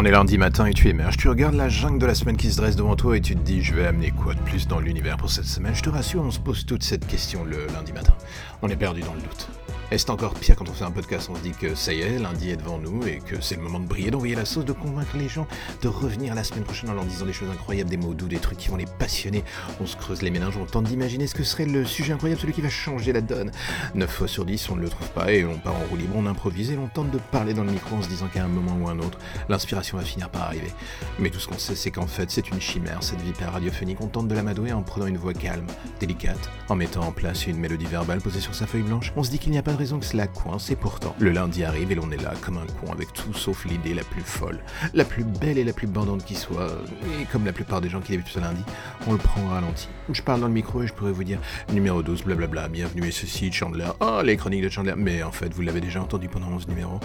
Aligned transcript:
On 0.00 0.04
est 0.04 0.12
lundi 0.12 0.38
matin 0.38 0.66
et 0.66 0.72
tu 0.72 0.86
émerges, 0.88 1.16
tu 1.16 1.28
regardes 1.28 1.56
la 1.56 1.68
jungle 1.68 1.98
de 1.98 2.06
la 2.06 2.14
semaine 2.14 2.36
qui 2.36 2.52
se 2.52 2.56
dresse 2.56 2.76
devant 2.76 2.94
toi 2.94 3.16
et 3.16 3.20
tu 3.20 3.34
te 3.34 3.40
dis 3.40 3.64
je 3.64 3.74
vais 3.74 3.84
amener 3.84 4.12
quoi 4.12 4.32
de 4.34 4.38
plus 4.38 4.68
dans 4.68 4.78
l'univers 4.78 5.16
pour 5.16 5.28
cette 5.28 5.46
semaine? 5.46 5.74
Je 5.74 5.82
te 5.82 5.90
rassure, 5.90 6.22
on 6.22 6.30
se 6.30 6.38
pose 6.38 6.64
toute 6.64 6.84
cette 6.84 7.04
question 7.04 7.44
le 7.44 7.66
lundi 7.74 7.92
matin. 7.92 8.14
On 8.62 8.68
est 8.68 8.76
perdu 8.76 9.00
dans 9.00 9.14
le 9.14 9.20
doute. 9.20 9.48
Et 9.90 9.96
c'est 9.96 10.10
encore 10.10 10.34
pire 10.34 10.54
quand 10.54 10.68
on 10.68 10.74
fait 10.74 10.84
un 10.84 10.90
podcast, 10.90 11.30
on 11.30 11.34
se 11.34 11.40
dit 11.40 11.52
que 11.52 11.74
ça 11.74 11.94
y 11.94 12.02
est, 12.02 12.18
lundi 12.18 12.50
est 12.50 12.56
devant 12.56 12.78
nous 12.78 13.06
et 13.06 13.20
que 13.24 13.40
c'est 13.40 13.56
le 13.56 13.62
moment 13.62 13.80
de 13.80 13.86
briller, 13.86 14.10
d'envoyer 14.10 14.34
la 14.34 14.44
sauce, 14.44 14.66
de 14.66 14.72
convaincre 14.72 15.16
les 15.16 15.28
gens 15.28 15.46
de 15.80 15.88
revenir 15.88 16.34
la 16.34 16.44
semaine 16.44 16.64
prochaine 16.64 16.90
en 16.90 16.92
leur 16.92 17.06
disant 17.06 17.24
des 17.24 17.32
choses 17.32 17.48
incroyables, 17.50 17.88
des 17.88 17.96
mots 17.96 18.12
doux, 18.12 18.28
des 18.28 18.38
trucs 18.38 18.58
qui 18.58 18.68
vont 18.68 18.76
les 18.76 18.86
passionner. 18.98 19.44
On 19.80 19.86
se 19.86 19.96
creuse 19.96 20.20
les 20.20 20.30
méninges, 20.30 20.58
on 20.58 20.66
tente 20.66 20.84
d'imaginer 20.84 21.26
ce 21.26 21.34
que 21.34 21.42
serait 21.42 21.64
le 21.64 21.86
sujet 21.86 22.12
incroyable, 22.12 22.38
celui 22.40 22.52
qui 22.52 22.60
va 22.60 22.68
changer 22.68 23.14
la 23.14 23.22
donne. 23.22 23.50
9 23.94 24.10
fois 24.10 24.28
sur 24.28 24.44
10, 24.44 24.68
on 24.68 24.76
ne 24.76 24.82
le 24.82 24.90
trouve 24.90 25.08
pas 25.10 25.32
et 25.32 25.46
on 25.46 25.58
part 25.58 25.74
en 25.74 25.84
roue 25.90 25.96
libre, 25.96 26.14
on 26.16 26.26
improvise 26.26 26.70
et 26.70 26.76
on 26.76 26.88
tente 26.88 27.10
de 27.10 27.18
parler 27.18 27.54
dans 27.54 27.64
le 27.64 27.72
micro 27.72 27.96
en 27.96 28.02
se 28.02 28.08
disant 28.08 28.28
qu'à 28.28 28.44
un 28.44 28.48
moment 28.48 28.76
ou 28.84 28.88
un 28.90 28.98
autre, 28.98 29.18
l'inspiration 29.48 29.96
va 29.96 30.04
finir 30.04 30.28
par 30.28 30.42
arriver. 30.42 30.72
Mais 31.18 31.30
tout 31.30 31.40
ce 31.40 31.48
qu'on 31.48 31.58
sait, 31.58 31.76
c'est 31.76 31.90
qu'en 31.90 32.06
fait, 32.06 32.30
c'est 32.30 32.50
une 32.50 32.60
chimère, 32.60 33.02
cette 33.02 33.22
vipère 33.22 33.52
radiophonique. 33.52 34.02
On 34.02 34.08
tente 34.08 34.28
de 34.28 34.34
l'amadouer 34.34 34.72
en 34.72 34.82
prenant 34.82 35.06
une 35.06 35.16
voix 35.16 35.32
calme, 35.32 35.66
délicate, 35.98 36.50
en 36.68 36.76
mettant 36.76 37.04
en 37.04 37.12
place 37.12 37.46
une 37.46 37.58
mélodie 37.58 37.86
verbale 37.86 38.20
posée 38.20 38.40
sur 38.40 38.54
sa 38.54 38.66
feuille 38.66 38.82
blanche. 38.82 39.12
On 39.16 39.22
se 39.22 39.30
dit 39.30 39.38
qu'il 39.38 39.52
n'y 39.52 39.58
a 39.58 39.62
pas 39.62 39.77
raison 39.78 39.98
que 39.98 40.04
cela 40.04 40.26
coince 40.26 40.64
c'est 40.64 40.76
pourtant, 40.76 41.14
le 41.18 41.30
lundi 41.30 41.64
arrive 41.64 41.92
et 41.92 41.94
l'on 41.94 42.10
est 42.10 42.22
là 42.22 42.34
comme 42.42 42.58
un 42.58 42.66
con 42.80 42.92
avec 42.92 43.12
tout 43.12 43.32
sauf 43.32 43.64
l'idée 43.64 43.94
la 43.94 44.02
plus 44.02 44.22
folle, 44.22 44.58
la 44.92 45.04
plus 45.04 45.24
belle 45.24 45.56
et 45.56 45.64
la 45.64 45.72
plus 45.72 45.86
bandante 45.86 46.24
qui 46.24 46.34
soit. 46.34 46.68
Et 47.20 47.24
comme 47.26 47.46
la 47.46 47.52
plupart 47.52 47.80
des 47.80 47.88
gens 47.88 48.00
qui 48.00 48.12
débutent 48.12 48.28
ce 48.28 48.40
lundi, 48.40 48.62
on 49.06 49.12
le 49.12 49.18
prend 49.18 49.42
au 49.44 49.48
ralenti. 49.48 49.88
Je 50.10 50.20
parle 50.22 50.40
dans 50.40 50.48
le 50.48 50.52
micro 50.52 50.82
et 50.82 50.86
je 50.86 50.92
pourrais 50.92 51.12
vous 51.12 51.24
dire 51.24 51.38
numéro 51.72 52.02
12, 52.02 52.24
blablabla, 52.24 52.68
bienvenue 52.68 53.08
et 53.08 53.12
ceci, 53.12 53.52
Chandler, 53.52 53.88
oh 54.00 54.20
les 54.24 54.36
chroniques 54.36 54.62
de 54.64 54.68
Chandler. 54.68 54.94
Mais 54.96 55.22
en 55.22 55.32
fait, 55.32 55.52
vous 55.54 55.62
l'avez 55.62 55.80
déjà 55.80 56.02
entendu 56.02 56.28
pendant 56.28 56.48
11 56.48 56.68
numéros. 56.68 56.98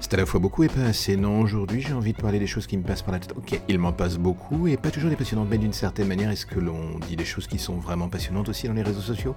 C'est 0.00 0.14
à 0.14 0.18
la 0.18 0.26
fois 0.26 0.38
beaucoup 0.38 0.62
et 0.64 0.68
pas 0.68 0.82
assez. 0.82 1.16
Non, 1.16 1.40
aujourd'hui, 1.40 1.80
j'ai 1.80 1.94
envie 1.94 2.12
de 2.12 2.20
parler 2.20 2.38
des 2.38 2.46
choses 2.46 2.66
qui 2.66 2.76
me 2.76 2.82
passent 2.82 3.02
par 3.02 3.12
la 3.12 3.20
tête. 3.20 3.32
Ok, 3.36 3.60
il 3.68 3.78
m'en 3.78 3.92
passe 3.92 4.18
beaucoup 4.18 4.68
et 4.68 4.76
pas 4.76 4.90
toujours 4.90 5.10
des 5.10 5.16
passionnantes, 5.16 5.48
mais 5.50 5.58
d'une 5.58 5.72
certaine 5.72 6.08
manière, 6.08 6.30
est-ce 6.30 6.46
que 6.46 6.60
l'on 6.60 6.98
dit 7.08 7.16
des 7.16 7.24
choses 7.24 7.46
qui 7.46 7.58
sont 7.58 7.76
vraiment 7.76 8.08
passionnantes 8.08 8.48
aussi 8.48 8.68
dans 8.68 8.74
les 8.74 8.82
réseaux 8.82 9.00
sociaux? 9.00 9.34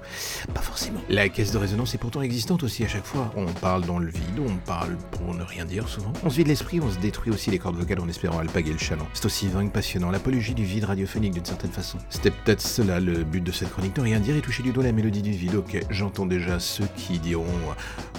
Pas 0.53 0.61
forcément. 0.61 0.99
La 1.09 1.29
caisse 1.29 1.51
de 1.51 1.57
résonance 1.57 1.95
est 1.95 1.99
pourtant 1.99 2.21
existante 2.21 2.63
aussi 2.63 2.80
à 2.85 2.87
chaque 2.87 3.05
fois. 3.05 3.31
On 3.35 3.45
parle 3.45 3.85
dans 3.85 3.99
le 3.99 4.09
vide, 4.09 4.39
on 4.39 4.55
parle 4.65 4.95
pour 5.11 5.33
ne 5.33 5.43
rien 5.43 5.65
dire 5.65 5.87
souvent. 5.87 6.13
On 6.23 6.29
se 6.29 6.37
vide 6.37 6.47
l'esprit, 6.47 6.79
on 6.79 6.89
se 6.89 6.97
détruit 6.99 7.31
aussi 7.31 7.51
les 7.51 7.59
cordes 7.59 7.75
vocales 7.75 7.99
en 7.99 8.07
espérant 8.07 8.39
alpaguer 8.39 8.71
le 8.71 8.77
chaland. 8.77 9.07
C'est 9.13 9.25
aussi 9.25 9.47
vague 9.47 9.71
passionnant, 9.71 10.11
l'apologie 10.11 10.53
du 10.53 10.63
vide 10.63 10.85
radiophonique 10.85 11.33
d'une 11.33 11.45
certaine 11.45 11.71
façon. 11.71 11.97
C'était 12.09 12.31
peut-être 12.31 12.61
cela 12.61 12.99
le 12.99 13.23
but 13.23 13.41
de 13.41 13.51
cette 13.51 13.71
chronique, 13.71 13.97
ne 13.97 14.03
rien 14.03 14.19
dire 14.19 14.35
et 14.35 14.41
toucher 14.41 14.63
du 14.63 14.71
doigt 14.71 14.83
la 14.83 14.91
mélodie 14.91 15.21
du 15.21 15.31
vide. 15.31 15.55
Ok, 15.55 15.79
j'entends 15.89 16.25
déjà 16.25 16.59
ceux 16.59 16.88
qui 16.95 17.19
diront 17.19 17.45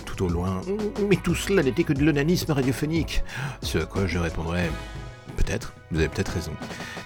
tout 0.04 0.24
au 0.24 0.28
loin, 0.28 0.60
mais 1.08 1.16
tout 1.16 1.34
cela 1.34 1.62
n'était 1.62 1.84
que 1.84 1.92
de 1.92 2.04
l'onanisme 2.04 2.52
radiophonique. 2.52 3.22
Ce 3.62 3.78
à 3.78 3.86
quoi 3.86 4.06
je 4.06 4.18
répondrai 4.18 4.70
Peut-être, 5.44 5.74
vous 5.90 5.98
avez 5.98 6.08
peut-être 6.08 6.32
raison. 6.32 6.52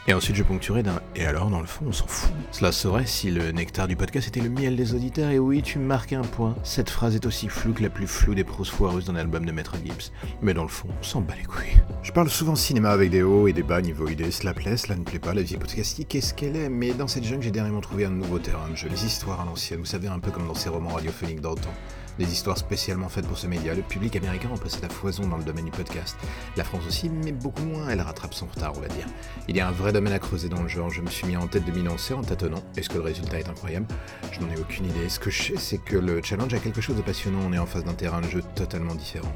Et 0.09 0.13
ensuite 0.13 0.37
je 0.37 0.43
ponctuerai 0.43 0.83
d'un 0.83 1.01
Et 1.15 1.25
alors 1.25 1.49
dans 1.49 1.61
le 1.61 1.67
fond 1.67 1.87
on 1.89 1.93
s'en 1.93 2.07
fout. 2.07 2.31
Cela 2.53 2.71
serait 2.71 3.07
si 3.07 3.31
le 3.31 3.51
nectar 3.51 3.89
du 3.89 3.97
podcast 3.97 4.29
était 4.29 4.41
le 4.41 4.51
miel 4.51 4.77
des 4.77 4.95
auditeurs 4.95 5.31
et 5.31 5.39
oui 5.39 5.63
tu 5.63 5.79
marques 5.79 6.13
un 6.13 6.23
point. 6.23 6.55
Cette 6.63 6.91
phrase 6.91 7.15
est 7.15 7.25
aussi 7.25 7.49
floue 7.49 7.73
que 7.73 7.83
la 7.83 7.89
plus 7.89 8.07
floue 8.07 8.35
des 8.35 8.45
proses 8.45 8.69
foireuses 8.69 9.07
d'un 9.07 9.17
album 9.17 9.47
de 9.47 9.53
Maître 9.53 9.77
Gibbs. 9.83 10.13
Mais 10.43 10.53
dans 10.53 10.65
le 10.65 10.69
fond 10.69 10.89
on 11.01 11.03
s'en 11.03 11.23
bat 11.23 11.35
les 11.35 11.45
couilles. 11.45 11.81
Je 12.03 12.13
parle 12.13 12.29
souvent 12.29 12.57
cinéma 12.57 12.91
avec 12.91 13.11
des 13.11 13.23
hauts 13.23 13.49
et 13.49 13.55
des 13.55 13.63
bas 13.63 13.81
niveau 13.81 14.07
idée. 14.09 14.31
Cela 14.31 14.53
plaît, 14.53 14.77
cela 14.77 14.97
ne 14.97 15.05
plaît 15.05 15.19
pas, 15.19 15.33
la 15.33 15.43
vie 15.43 15.57
podcastique 15.57 16.15
est 16.15 16.21
ce 16.21 16.35
qu'elle 16.35 16.57
est. 16.57 16.69
Mais 16.69 16.93
dans 16.93 17.09
cette 17.09 17.25
jungle 17.25 17.43
j'ai 17.43 17.51
dernièrement 17.51 17.81
trouvé 17.81 18.05
un 18.05 18.11
nouveau 18.11 18.39
terrain 18.39 18.69
de 18.69 18.77
jeu. 18.77 18.89
Les 18.91 19.07
histoires 19.07 19.41
à 19.41 19.45
l'ancienne, 19.47 19.81
vous 19.81 19.87
savez 19.87 20.09
un 20.09 20.19
peu 20.19 20.31
comme 20.31 20.47
dans 20.47 20.55
ces 20.55 20.69
romans 20.69 20.91
radiophoniques 20.91 21.41
d'antan 21.41 21.73
des 22.19 22.33
histoires 22.33 22.59
spécialement 22.59 23.09
faites 23.09 23.27
pour 23.27 23.39
ce 23.39 23.47
média. 23.47 23.75
Le 23.75 23.83
public 23.83 24.17
américain 24.17 24.49
possède 24.61 24.83
la 24.83 24.89
foison 24.89 25.27
dans 25.27 25.37
le 25.37 25.45
domaine 25.45 25.67
du 25.67 25.71
podcast. 25.71 26.17
La 26.57 26.65
France 26.65 26.85
aussi, 26.87 27.09
mais 27.09 27.33
beaucoup 27.33 27.65
moins, 27.65 27.89
elle 27.89 28.01
rattrape 28.01 28.35
son 28.35 28.47
retard, 28.47 28.73
on 28.77 28.81
va 28.81 28.89
dire. 28.89 29.07
Il 29.49 29.57
y 29.57 29.61
a 29.61 29.69
un 29.69 29.73
vrai 29.73 29.93
domaine 29.93 30.13
à 30.13 30.19
creuser 30.19 30.49
dans 30.49 30.63
le 30.63 30.69
genre, 30.69 30.91
je 30.91 31.03
me 31.03 31.11
suis 31.11 31.27
mis 31.27 31.37
en 31.37 31.47
tête 31.47 31.65
de 31.65 31.73
m'y 31.73 31.83
lancer 31.83 32.15
en 32.15 32.23
tâtonnant. 32.23 32.63
Est-ce 32.77 32.89
que 32.89 32.95
le 32.95 33.03
résultat 33.03 33.39
est 33.39 33.49
incroyable? 33.49 33.87
Je 34.33 34.41
n'en 34.41 34.51
ai 34.51 34.59
aucune 34.59 34.87
idée. 34.87 35.09
Ce 35.09 35.19
que 35.19 35.31
je 35.31 35.43
sais, 35.43 35.57
c'est 35.57 35.79
que 35.79 35.97
le 35.97 36.23
challenge 36.23 36.55
a 36.55 36.59
quelque 36.59 36.81
chose 36.81 36.97
de 36.97 37.03
passionnant, 37.03 37.41
on 37.47 37.53
est 37.53 37.59
en 37.59 37.67
face 37.67 37.85
d'un 37.85 37.95
terrain 37.95 38.21
de 38.21 38.29
jeu 38.29 38.43
totalement 38.55 38.95
différent. 38.95 39.33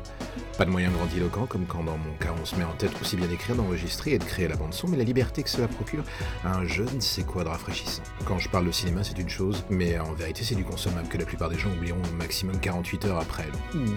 Pas 0.58 0.64
de 0.66 0.70
moyens 0.70 0.92
grandiloquents, 0.92 1.46
comme 1.46 1.64
quand 1.64 1.84
dans 1.84 1.96
mon 1.96 2.12
cas 2.18 2.34
on 2.40 2.44
se 2.44 2.54
met 2.56 2.64
en 2.64 2.72
tête 2.72 2.92
aussi 3.00 3.16
bien 3.16 3.26
d'écrire, 3.26 3.56
d'enregistrer 3.56 4.12
et 4.12 4.18
de 4.18 4.24
créer 4.24 4.46
la 4.46 4.56
bande-son, 4.56 4.88
mais 4.88 4.98
la 4.98 5.04
liberté 5.04 5.42
que 5.42 5.48
cela 5.48 5.68
procure 5.68 6.04
à 6.44 6.56
un 6.56 6.66
je 6.66 6.82
ne 6.82 7.00
sais 7.00 7.22
quoi 7.22 7.44
de 7.44 7.48
rafraîchissant? 7.48 8.02
Quand 8.26 8.38
je 8.38 8.48
parle 8.48 8.66
de 8.66 8.72
cinéma, 8.72 9.02
c'est 9.02 9.18
une 9.18 9.28
chose, 9.28 9.64
mais 9.70 9.98
en 9.98 10.12
vérité, 10.12 10.44
c'est 10.44 10.54
du 10.54 10.64
consommable 10.64 11.08
que 11.08 11.16
la 11.16 11.24
plupart 11.24 11.48
des 11.48 11.58
gens 11.58 11.70
oublieront 11.70 12.02
au 12.12 12.16
maximum 12.16 12.58
48 12.70 13.04
heures 13.06 13.18
après, 13.18 13.46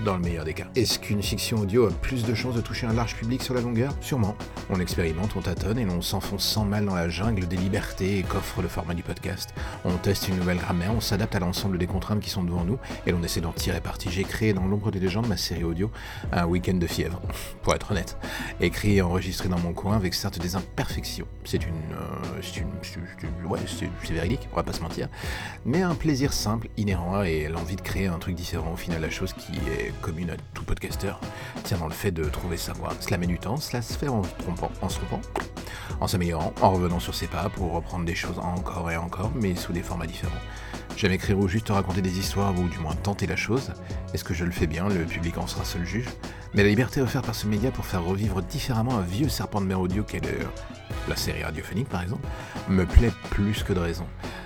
dans 0.03 0.15
le 0.15 0.23
meilleur 0.23 0.45
des 0.45 0.55
cas. 0.55 0.65
Est-ce 0.75 0.97
qu'une 0.97 1.21
fiction 1.21 1.59
audio 1.59 1.85
a 1.85 1.91
plus 1.91 2.25
de 2.25 2.33
chances 2.33 2.55
de 2.55 2.61
toucher 2.61 2.87
un 2.87 2.93
large 2.93 3.15
public 3.15 3.43
sur 3.43 3.53
la 3.53 3.61
longueur? 3.61 3.93
Sûrement. 4.01 4.35
On 4.71 4.79
expérimente, 4.79 5.35
on 5.35 5.41
tâtonne 5.41 5.77
et 5.77 5.85
l'on 5.85 6.01
s'enfonce 6.01 6.43
sans 6.43 6.65
mal 6.65 6.87
dans 6.87 6.95
la 6.95 7.07
jungle 7.07 7.47
des 7.47 7.55
libertés 7.55 8.25
qu'offre 8.27 8.63
le 8.63 8.67
format 8.67 8.95
du 8.95 9.03
podcast. 9.03 9.53
On 9.85 9.97
teste 9.97 10.27
une 10.27 10.37
nouvelle 10.37 10.57
grammaire, 10.57 10.91
on 10.91 11.01
s'adapte 11.01 11.35
à 11.35 11.39
l'ensemble 11.39 11.77
des 11.77 11.85
contraintes 11.85 12.19
qui 12.19 12.31
sont 12.31 12.43
devant 12.43 12.63
nous 12.63 12.79
et 13.05 13.11
l'on 13.11 13.21
essaie 13.21 13.41
d'en 13.41 13.51
tirer 13.51 13.79
parti. 13.79 14.09
J'ai 14.09 14.23
créé 14.23 14.53
dans 14.53 14.65
l'ombre 14.65 14.89
des 14.89 14.99
légendes 14.99 15.27
ma 15.27 15.37
série 15.37 15.63
audio 15.63 15.91
un 16.31 16.47
week-end 16.47 16.73
de 16.73 16.87
fièvre, 16.87 17.21
pour 17.61 17.75
être 17.75 17.91
honnête. 17.91 18.17
Écrit 18.59 18.97
et 18.97 19.01
enregistré 19.03 19.49
dans 19.49 19.59
mon 19.59 19.73
coin 19.73 19.95
avec 19.95 20.15
certes 20.15 20.39
des 20.39 20.55
imperfections. 20.55 21.27
C'est 21.43 21.63
une. 21.63 21.75
Euh, 21.93 22.41
c'est 22.41 22.61
une. 22.61 23.47
ouais, 23.47 23.59
c'est 23.67 24.13
véridique, 24.13 24.49
on 24.51 24.55
va 24.55 24.63
pas 24.63 24.73
se 24.73 24.81
mentir. 24.81 25.09
Mais 25.63 25.83
un 25.83 25.93
plaisir 25.93 26.33
simple, 26.33 26.69
inhérent 26.75 27.21
et 27.21 27.49
l'envie 27.49 27.75
de 27.75 27.81
créer 27.81 28.07
un 28.07 28.17
truc 28.17 28.33
différent. 28.33 28.62
Au 28.71 28.75
final, 28.75 29.01
la 29.01 29.09
chose 29.09 29.33
qui 29.33 29.53
est 29.69 29.93
commune 30.01 30.31
à 30.31 30.35
tout 30.53 30.63
podcasteur 30.63 31.19
tient 31.63 31.77
dans 31.77 31.87
le 31.87 31.93
fait 31.93 32.11
de 32.11 32.23
trouver 32.23 32.57
sa 32.57 32.73
voix. 32.73 32.89
Cela 32.99 33.17
met 33.17 33.27
du 33.27 33.37
temps, 33.37 33.57
cela 33.57 33.81
se 33.81 33.97
fait 33.97 34.07
en 34.07 34.23
se 34.23 34.29
trompant, 34.39 34.71
en 34.81 34.89
se 34.89 34.99
en 35.99 36.07
s'améliorant, 36.07 36.53
en 36.61 36.71
revenant 36.71 36.99
sur 36.99 37.13
ses 37.13 37.27
pas 37.27 37.49
pour 37.49 37.71
reprendre 37.71 38.05
des 38.05 38.15
choses 38.15 38.39
encore 38.39 38.89
et 38.91 38.97
encore, 38.97 39.31
mais 39.35 39.55
sous 39.55 39.73
des 39.73 39.83
formats 39.83 40.07
différents. 40.07 40.33
J'aime 40.95 41.11
écrire 41.11 41.39
ou 41.39 41.47
juste 41.47 41.69
raconter 41.69 42.01
des 42.01 42.19
histoires 42.19 42.53
ou 42.59 42.67
du 42.67 42.77
moins 42.79 42.95
tenter 42.95 43.27
la 43.27 43.35
chose. 43.35 43.71
Est-ce 44.13 44.23
que 44.23 44.33
je 44.33 44.45
le 44.45 44.51
fais 44.51 44.67
bien? 44.67 44.87
Le 44.89 45.05
public 45.05 45.37
en 45.37 45.47
sera 45.47 45.65
seul 45.65 45.85
juge. 45.85 46.07
Mais 46.53 46.63
la 46.63 46.69
liberté 46.69 47.01
offerte 47.01 47.25
par 47.25 47.35
ce 47.35 47.47
média 47.47 47.71
pour 47.71 47.85
faire 47.85 48.03
revivre 48.03 48.41
différemment 48.41 48.97
un 48.97 49.01
vieux 49.01 49.29
serpent 49.29 49.61
de 49.61 49.65
mer 49.65 49.79
audio 49.79 50.03
qu'est 50.03 50.21
la 51.07 51.15
série 51.15 51.43
radiophonique 51.43 51.89
par 51.89 52.01
exemple, 52.01 52.25
me 52.69 52.85
plaît 52.85 53.11
plus 53.31 53.63
que 53.63 53.73
de 53.73 53.79
raison. 53.79 54.05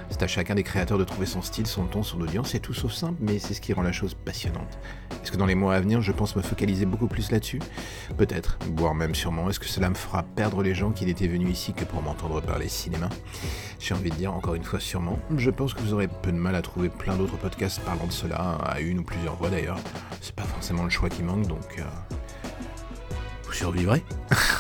C'est 0.10 0.24
à 0.24 0.28
chacun 0.28 0.56
des 0.56 0.64
créateurs 0.64 0.98
de 0.98 1.04
trouver 1.04 1.26
son 1.26 1.42
style, 1.42 1.68
son 1.68 1.86
ton, 1.86 2.02
son 2.04 2.22
audience, 2.22 2.50
c'est 2.52 2.60
tout 2.60 2.74
sauf 2.74 2.92
simple, 2.92 3.18
mais 3.20 3.40
c'est 3.40 3.54
ce 3.54 3.62
qui 3.62 3.74
rend 3.74 3.82
la 3.82 3.92
chose 3.92 4.14
passionnante. 4.14 4.80
Est-ce 5.22 5.32
que 5.32 5.38
dans 5.38 5.46
les 5.46 5.56
mois 5.56 5.76
à 5.76 5.80
venir, 5.80 6.02
je 6.02 6.12
pense 6.12 6.36
me 6.36 6.42
focaliser 6.42 6.86
beaucoup 6.86 7.08
plus 7.08 7.32
là-dessus? 7.32 7.60
Peut-être, 8.18 8.58
voire 8.76 8.96
même 8.96 9.14
sûrement. 9.14 9.50
Est-ce 9.50 9.60
que 9.60 9.66
cela 9.66 9.90
me 9.90 9.96
fera 9.96 10.24
perdre 10.24 10.64
les 10.64 10.74
gens 10.74 10.92
qui 10.92 11.06
n'étaient 11.06 11.28
venus 11.28 11.52
ici 11.52 11.74
que 11.74 11.84
pour 11.84 12.02
m'entendre 12.02 12.42
parler 12.42 12.70
cinéma? 12.70 13.10
J'ai 13.80 13.94
envie 13.94 14.10
de 14.10 14.16
dire 14.16 14.34
encore 14.34 14.56
une 14.56 14.64
fois 14.64 14.80
sûrement. 14.80 15.20
Je 15.36 15.50
pense 15.52 15.74
que 15.74 15.82
vous 15.82 15.94
aurez 15.94 16.08
peu 16.08 16.32
de 16.32 16.38
mal 16.38 16.56
à 16.56 16.62
trouver 16.62 16.90
plein 16.90 17.16
d'autres 17.16 17.38
podcasts 17.38 17.82
parlant 17.82 18.08
de 18.08 18.12
cela, 18.12 18.58
à 18.64 18.80
une 18.80 19.00
ou 19.00 19.04
plusieurs 19.04 19.36
voix 19.36 19.50
d'ailleurs. 19.50 19.80
C'est 20.22 20.36
pas 20.36 20.44
forcément 20.44 20.84
le 20.84 20.90
choix 20.90 21.10
qui 21.10 21.24
manque, 21.24 21.48
donc... 21.48 21.80
Euh, 21.80 21.84
vous 23.46 23.54
survivrez 23.54 24.04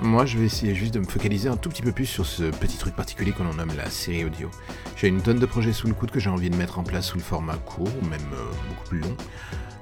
Moi, 0.00 0.26
je 0.26 0.38
vais 0.38 0.46
essayer 0.46 0.74
juste 0.74 0.94
de 0.94 1.00
me 1.00 1.04
focaliser 1.04 1.48
un 1.48 1.56
tout 1.56 1.68
petit 1.68 1.82
peu 1.82 1.92
plus 1.92 2.06
sur 2.06 2.26
ce 2.26 2.44
petit 2.44 2.76
truc 2.76 2.96
particulier 2.96 3.32
qu'on 3.32 3.44
nomme 3.44 3.72
la 3.76 3.88
série 3.88 4.24
audio. 4.24 4.50
J'ai 5.02 5.08
une 5.08 5.20
tonne 5.20 5.40
de 5.40 5.46
projets 5.46 5.72
sous 5.72 5.88
le 5.88 5.94
coude 5.94 6.12
que 6.12 6.20
j'ai 6.20 6.30
envie 6.30 6.48
de 6.48 6.54
mettre 6.54 6.78
en 6.78 6.84
place 6.84 7.06
sous 7.06 7.16
le 7.16 7.24
format 7.24 7.56
court, 7.56 7.88
ou 7.88 8.06
même 8.06 8.20
euh, 8.34 8.52
beaucoup 8.68 8.88
plus 8.88 9.00
long. 9.00 9.16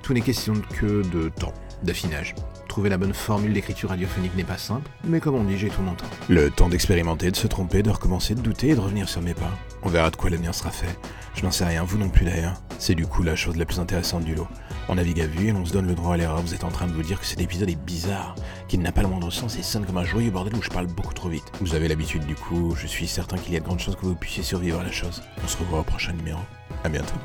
Tout 0.02 0.14
n'est 0.14 0.22
question 0.22 0.54
que 0.78 1.06
de 1.10 1.28
temps, 1.28 1.52
d'affinage. 1.82 2.34
Trouver 2.70 2.88
la 2.88 2.96
bonne 2.96 3.12
formule 3.12 3.52
d'écriture 3.52 3.90
radiophonique 3.90 4.34
n'est 4.34 4.44
pas 4.44 4.56
simple, 4.56 4.90
mais 5.04 5.20
comme 5.20 5.34
on 5.34 5.44
dit, 5.44 5.58
j'ai 5.58 5.68
tout 5.68 5.82
mon 5.82 5.92
temps. 5.92 6.06
Le 6.30 6.48
temps 6.48 6.70
d'expérimenter, 6.70 7.30
de 7.30 7.36
se 7.36 7.46
tromper, 7.46 7.82
de 7.82 7.90
recommencer, 7.90 8.34
de 8.34 8.40
douter 8.40 8.68
et 8.68 8.74
de 8.74 8.80
revenir 8.80 9.10
sur 9.10 9.20
mes 9.20 9.34
pas. 9.34 9.50
On 9.82 9.90
verra 9.90 10.10
de 10.10 10.16
quoi 10.16 10.30
l'avenir 10.30 10.54
sera 10.54 10.70
fait. 10.70 10.98
Je 11.34 11.42
n'en 11.42 11.50
sais 11.50 11.66
rien, 11.66 11.84
vous 11.84 11.98
non 11.98 12.08
plus 12.08 12.24
d'ailleurs. 12.24 12.54
C'est 12.78 12.94
du 12.94 13.06
coup 13.06 13.22
la 13.22 13.36
chose 13.36 13.56
la 13.56 13.66
plus 13.66 13.78
intéressante 13.78 14.24
du 14.24 14.34
lot. 14.34 14.48
On 14.88 14.94
navigue 14.96 15.20
à 15.20 15.26
vue 15.26 15.48
et 15.48 15.52
l'on 15.52 15.64
se 15.64 15.72
donne 15.72 15.86
le 15.86 15.94
droit 15.94 16.14
à 16.14 16.16
l'erreur. 16.16 16.40
Vous 16.42 16.54
êtes 16.54 16.64
en 16.64 16.70
train 16.70 16.86
de 16.86 16.92
vous 16.92 17.02
dire 17.02 17.20
que 17.20 17.26
cet 17.26 17.40
épisode 17.40 17.70
est 17.70 17.80
bizarre, 17.80 18.34
qu'il 18.68 18.80
n'a 18.80 18.92
pas 18.92 19.02
le 19.02 19.08
moindre 19.08 19.30
sens 19.30 19.56
et 19.56 19.62
sonne 19.62 19.84
comme 19.86 19.98
un 19.98 20.04
joyeux 20.04 20.30
bordel 20.30 20.54
où 20.56 20.62
je 20.62 20.68
parle 20.68 20.86
beaucoup 20.86 21.14
trop 21.14 21.28
vite. 21.28 21.44
Vous 21.60 21.74
avez 21.74 21.88
l'habitude 21.88 22.26
du 22.26 22.34
coup, 22.34 22.74
je 22.76 22.86
suis 22.86 23.06
certain 23.06 23.36
qu'il 23.36 23.52
y 23.54 23.56
a 23.56 23.60
de 23.60 23.64
grandes 23.64 23.80
chances 23.80 23.96
que 23.96 24.06
vous 24.06 24.14
puissiez 24.14 24.42
survivre 24.42 24.80
à 24.80 24.84
la 24.84 24.92
chose. 24.92 25.09
On 25.42 25.48
se 25.48 25.56
revoit 25.58 25.80
au 25.80 25.84
prochain 25.84 26.12
numéro. 26.12 26.40
À 26.84 26.88
bientôt. 26.88 27.16